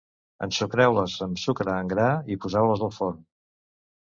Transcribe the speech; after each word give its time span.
Ensucreu-les 0.45 1.17
amb 1.25 1.41
sucre 1.41 1.75
en 1.83 1.93
gra 1.93 2.07
i 2.37 2.39
poseu-les 2.47 2.87
al 2.89 2.93
forn. 2.97 3.23